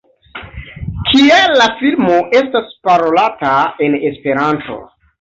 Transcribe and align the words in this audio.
Kial 1.09 1.53
la 1.61 1.69
filmo 1.83 2.17
estas 2.41 2.75
parolata 2.91 3.55
en 3.89 4.03
Esperanto? 4.15 4.85